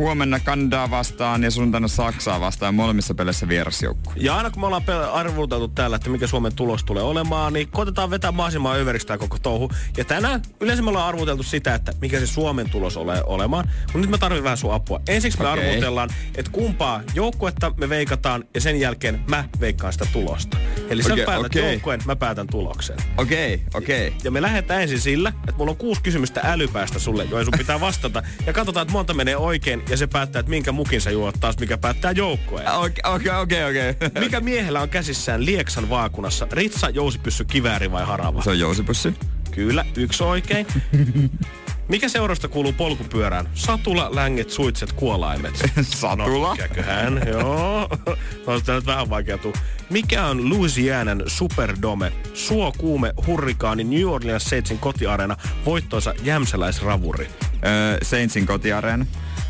huomenna 0.00 0.40
Kanadaa 0.40 0.90
vastaan 0.90 1.42
ja 1.42 1.50
sunnuntaina 1.50 1.88
Saksaa 1.88 2.40
vastaan 2.40 2.74
molemmissa 2.74 3.14
peleissä 3.14 3.48
vierasjoukku. 3.48 4.12
Ja 4.16 4.36
aina 4.36 4.50
kun 4.50 4.62
me 4.62 4.66
ollaan 4.66 4.82
pel- 4.82 5.10
arvuteltu 5.12 5.68
täällä, 5.68 5.96
että 5.96 6.10
mikä 6.10 6.26
Suomen 6.26 6.54
tulos 6.54 6.84
tulee 6.84 7.02
olemaan, 7.02 7.52
niin 7.52 7.68
koitetaan 7.68 8.10
vetää 8.10 8.32
mahdollisimman 8.32 8.78
överiksi 8.78 9.06
tämä 9.06 9.18
koko 9.18 9.38
touhu. 9.42 9.70
Ja 9.96 10.04
tänään 10.04 10.42
yleensä 10.60 10.82
me 10.82 10.88
ollaan 10.88 11.08
arvuteltu 11.08 11.42
sitä, 11.42 11.74
että 11.74 11.92
mikä 12.00 12.20
se 12.20 12.26
Suomen 12.26 12.70
tulos 12.70 12.96
ole 12.96 13.24
olemaan. 13.24 13.70
Mutta 13.82 13.98
nyt 13.98 14.10
mä 14.10 14.18
tarvitsen 14.18 14.44
vähän 14.44 14.58
sun 14.58 14.74
apua. 14.74 15.00
Ensiksi 15.08 15.38
me 15.42 15.48
Okei. 15.48 15.68
arvutellaan, 15.68 16.10
että 16.34 16.50
kumpaa 16.52 17.00
joukkuetta 17.14 17.72
me 17.76 17.88
veikataan 17.88 18.44
ja 18.54 18.60
sen 18.60 18.80
jälkeen 18.80 19.24
mä 19.28 19.44
veikkaan 19.60 19.92
sitä 19.92 20.06
tulosta. 20.12 20.56
Eli 20.90 21.02
sä 21.02 21.12
Okei, 21.12 21.24
päätät 21.24 21.46
okei. 21.46 21.72
joukkueen, 21.72 22.00
mä 22.04 22.16
päätän 22.16 22.46
tuloksen. 22.46 22.96
Okei, 23.16 23.54
okay, 23.54 23.66
okei. 23.74 24.08
Okay. 24.08 24.20
Ja 24.24 24.30
me 24.30 24.42
lähdetään 24.42 24.82
ensin 24.82 25.00
sillä, 25.00 25.28
että 25.28 25.52
mulla 25.56 25.70
on 25.70 25.76
kuusi 25.76 26.02
kysymystä 26.02 26.40
älypäästä 26.44 26.98
sulle, 26.98 27.24
joihin 27.24 27.44
sun 27.44 27.58
pitää 27.58 27.80
vastata. 27.80 28.22
Ja 28.46 28.52
katsotaan, 28.52 28.82
että 28.82 28.92
monta 28.92 29.14
menee 29.14 29.36
oikein 29.36 29.82
ja 29.88 29.96
se 29.96 30.06
päättää, 30.06 30.40
että 30.40 30.50
minkä 30.50 30.72
mukin 30.72 31.00
sä 31.00 31.10
juot 31.10 31.34
taas, 31.40 31.58
mikä 31.58 31.78
päättää 31.78 32.12
joukkueen. 32.12 32.72
Okei, 32.72 33.12
okei, 33.14 33.32
okei, 33.32 33.64
okei. 33.64 33.94
Mikä 34.24 34.40
miehellä 34.40 34.80
on 34.80 34.88
käsissään 34.88 35.46
Lieksan 35.46 35.90
vaakunassa? 35.90 36.46
Ritsa, 36.52 36.90
jousipyssy, 36.90 37.44
kivääri 37.44 37.92
vai 37.92 38.06
harava? 38.06 38.42
Se 38.42 38.50
on 38.50 38.58
jousipussi. 38.58 39.14
Kyllä, 39.50 39.84
yksi 39.96 40.24
oikein. 40.24 40.66
Mikä 41.90 42.08
seurasta 42.08 42.48
kuuluu 42.48 42.72
polkupyörään? 42.72 43.48
Satula, 43.54 44.14
länget, 44.14 44.50
suitset, 44.50 44.92
kuolaimet. 44.92 45.54
Satula. 45.82 46.48
No, 46.48 46.52
mikäköhän, 46.52 47.22
joo. 47.28 47.88
Tämä 48.66 48.78
nyt 48.78 48.86
vähän 48.86 49.10
vaikea 49.10 49.38
tuu. 49.38 49.52
Mikä 49.90 50.26
on 50.26 50.50
Louisianan 50.50 51.22
Superdome? 51.26 52.12
Suo, 52.34 52.72
kuume, 52.78 53.12
hurrikaani, 53.26 53.84
New 53.84 54.08
Orleans 54.08 54.44
Saintsin 54.44 54.78
kotiareena, 54.78 55.36
voittoisa 55.64 56.14
jämsäläisravuri. 56.22 57.28
Öö, 57.66 57.98
Saintsin 58.02 58.46
kotiareena. 58.46 59.06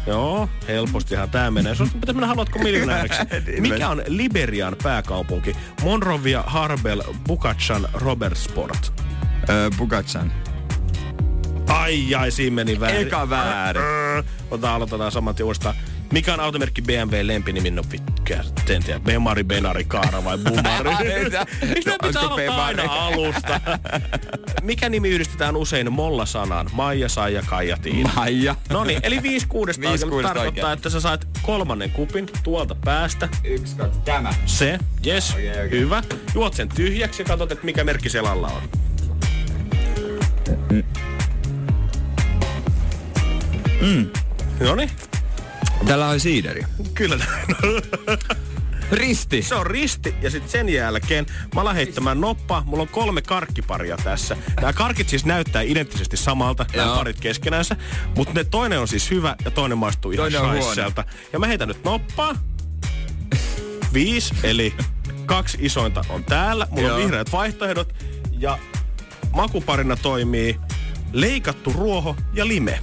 Joo, 0.07 0.49
helpostihan 0.69 1.31
tää 1.31 1.51
menee. 1.51 1.75
Sun 1.75 1.91
pitää 1.91 2.13
mennä, 2.13 2.27
haluatko 2.27 2.59
miljonääriksi? 2.59 3.23
Niin 3.47 3.63
Mikä 3.63 3.89
on 3.89 4.03
Liberian 4.07 4.77
pääkaupunki? 4.83 5.57
Monrovia, 5.83 6.45
Harbel, 6.47 7.03
Bukachan, 7.27 7.89
Robertsport. 7.93 8.93
Öö, 9.49 9.71
Bugachan. 9.79 10.33
Ai 11.71 12.15
ai, 12.15 12.31
siinä 12.31 12.55
meni 12.55 12.81
väärin. 12.81 13.01
Eka 13.07 13.31
väärin. 13.31 13.83
Äh, 14.19 14.25
Ota, 14.51 14.75
aloitetaan 14.75 15.13
saman 15.13 15.35
tien 15.35 15.45
uudestaan. 15.45 15.75
Mikä 16.13 16.35
on 16.35 16.41
automerkki 16.41 16.83
BMW 16.83 17.17
lempinimi? 17.23 17.71
No 17.71 17.83
pitkä, 17.91 18.45
en 18.69 18.85
tiedä. 18.85 19.01
Bemari, 19.01 19.45
Benari, 19.45 19.85
Kaara 19.85 20.25
vai 20.25 20.39
Bumari? 20.45 20.91
Miksi 21.69 21.91
ne 21.91 21.97
pitää 22.03 22.23
aloittaa 22.23 22.65
aina 22.67 22.83
alusta? 22.83 23.61
Mikä 24.63 24.89
nimi 24.89 25.09
yhdistetään 25.09 25.57
usein 25.57 25.93
Molla-sanaan? 25.93 26.67
Maija, 26.73 27.09
Saija, 27.09 27.43
Kaija, 27.47 27.77
Tiina. 27.77 28.11
Maija. 28.17 28.55
No 28.71 28.85
niin, 28.85 29.01
eli 29.03 29.23
viisi 29.23 29.47
kuudesta 29.47 29.81
Viisi 29.81 29.93
oikein, 29.93 30.07
mutta 30.07 30.11
kuudesta 30.11 30.35
tarkoittaa, 30.35 30.65
oikein. 30.71 30.79
että 30.79 30.91
sä 30.91 31.01
saat 31.01 31.29
kolmannen 31.43 31.91
kupin 31.91 32.27
tuolta 32.43 32.75
päästä. 32.85 33.29
Yksi, 33.45 33.77
kaksi, 33.77 34.01
tämä. 34.05 34.35
Se, 34.47 34.79
yes, 35.07 35.31
Okei, 35.33 35.51
okei. 35.51 35.71
hyvä. 35.71 36.03
Juot 36.35 36.55
sen 36.55 36.69
tyhjäksi 36.69 37.23
ja 37.23 37.27
katsot, 37.27 37.53
että 37.53 37.65
mikä 37.65 37.85
merkki 37.85 38.11
siellä 38.11 38.31
alla 38.31 38.49
on. 38.49 38.63
Mm. 40.71 40.83
No 44.61 44.75
niin, 44.75 44.91
Täällä 45.87 46.07
on 46.09 46.21
siideri. 46.21 46.63
kyllä. 46.95 47.25
Risti. 48.93 49.43
Se 49.43 49.55
on 49.55 49.67
risti 49.67 50.15
ja 50.23 50.31
sitten 50.31 50.51
sen 50.51 50.69
jälkeen 50.69 51.27
mä 51.55 51.61
alan 51.61 51.75
heittämään 51.75 52.21
noppaa. 52.21 52.63
Mulla 52.67 52.83
on 52.83 52.89
kolme 52.89 53.23
karkkiparia 53.23 53.97
tässä. 53.97 54.37
Nämä 54.61 54.73
karkit 54.73 55.09
siis 55.09 55.25
näyttää 55.25 55.63
identtisesti 55.63 56.17
samalta, 56.17 56.67
nämä 56.77 56.87
Joo. 56.89 56.97
parit 56.97 57.21
keskenänsä. 57.21 57.77
Mutta 58.17 58.35
ne 58.35 58.45
toinen 58.45 58.81
on 58.81 58.89
siis 58.89 59.11
hyvä 59.11 59.37
ja 59.45 59.51
toinen 59.51 59.79
maistuu 59.79 60.11
ihan 60.11 60.33
Toinen. 60.33 60.41
Ja 61.33 61.39
mä 61.39 61.47
heitän 61.47 61.69
nyt 61.69 61.85
noppaa. 61.85 62.35
Viisi, 63.93 64.35
eli 64.43 64.75
kaksi 65.27 65.59
isointa 65.61 66.05
on 66.09 66.25
täällä. 66.25 66.67
Mulla 66.71 66.89
Joo. 66.89 66.97
on 66.97 67.03
vihreät 67.03 67.33
vaihtoehdot. 67.33 67.95
Ja 68.39 68.59
makuparina 69.33 69.97
toimii 69.97 70.61
leikattu 71.13 71.73
ruoho 71.73 72.17
ja 72.35 72.49
lime. 72.49 72.81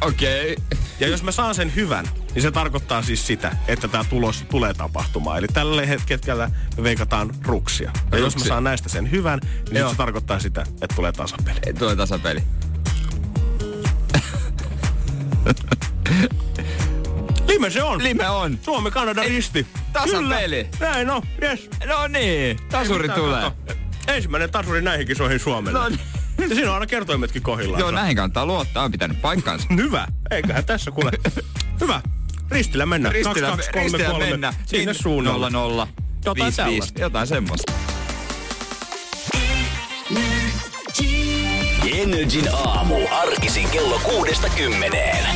Okei. 0.00 0.56
Ja 1.00 1.08
jos 1.08 1.22
mä 1.22 1.32
saan 1.32 1.54
sen 1.54 1.74
hyvän, 1.74 2.06
niin 2.34 2.42
se 2.42 2.50
tarkoittaa 2.50 3.02
siis 3.02 3.26
sitä, 3.26 3.56
että 3.68 3.88
tämä 3.88 4.04
tulos 4.04 4.44
tulee 4.50 4.74
tapahtumaan. 4.74 5.38
Eli 5.38 5.48
tällä 5.48 5.86
hetkellä 5.86 6.50
me 6.76 6.82
veikataan 6.82 7.30
ruksia. 7.42 7.90
Ja 8.12 8.18
jos 8.18 8.34
mä 8.34 8.38
Ruksia. 8.38 8.48
saan 8.48 8.64
näistä 8.64 8.88
sen 8.88 9.10
hyvän, 9.10 9.40
niin 9.70 9.76
Joo. 9.80 9.90
se 9.90 9.96
tarkoittaa 9.96 10.40
sitä, 10.40 10.60
että 10.82 10.94
tulee 10.96 11.12
tasapeli. 11.12 11.58
Ei, 11.66 11.74
Tulee 11.74 11.96
tasapeli. 11.96 12.40
Lime 17.48 17.70
se 17.70 17.82
on! 17.82 18.02
Lime 18.02 18.28
on. 18.28 18.58
Suomi, 18.62 18.90
Kanada, 18.90 19.22
risti. 19.22 19.66
tasapeli. 19.92 20.68
Kyllä. 20.78 20.92
Näin 20.92 21.10
on, 21.10 21.22
yes. 21.42 21.70
No 21.86 22.06
niin, 22.08 22.58
tasuri 22.70 23.08
tulee. 23.08 23.42
kato. 23.42 23.56
Ensimmäinen 24.08 24.50
tasuri 24.50 24.82
näihin 24.82 25.06
kisoihin 25.06 25.40
Suomelle. 25.40 25.78
No 25.78 25.88
niin. 25.88 26.00
Ja 26.48 26.54
siinä 26.54 26.68
on 26.68 26.74
aina 26.74 26.86
kertoimetkin 26.86 27.42
kohdillaan. 27.42 27.80
Joo, 27.80 27.90
näihin 27.90 28.16
kannattaa 28.16 28.46
luottaa, 28.46 28.84
on 28.84 28.92
pitänyt 28.92 29.20
paikkansa. 29.22 29.66
Hyvä. 29.76 30.06
Eiköhän 30.30 30.64
tässä 30.64 30.90
kuule. 30.90 31.10
Hyvä. 31.80 32.02
Ristillä 32.50 32.86
mennään. 32.86 33.14
Ristillä, 33.14 33.48
2, 33.48 33.70
2, 33.70 33.70
3, 33.72 33.82
ristillä 33.84 34.10
3. 34.10 34.30
mennä. 34.30 34.54
Sinne 34.66 34.92
Niin, 34.92 35.02
suunnalla. 35.02 35.50
0 35.50 35.88
Jotain 36.24 36.44
5 36.46 36.62
5 36.64 36.70
tällaista. 36.70 37.00
jotain 37.00 37.26
semmoista. 37.26 37.72
Energin 41.92 42.48
aamu. 42.54 42.94
Arkisin 43.10 43.68
kello 43.70 43.98
kuudesta 44.04 44.48
kymmeneen. 44.48 45.26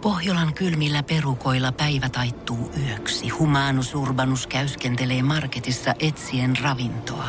Pohjolan 0.00 0.54
kylmillä 0.54 1.02
perukoilla 1.02 1.72
päivä 1.72 2.08
taittuu 2.08 2.72
yöksi. 2.88 3.28
Humanus 3.28 3.94
Urbanus 3.94 4.46
käyskentelee 4.46 5.22
marketissa 5.22 5.94
etsien 5.98 6.58
ravintoa. 6.62 7.28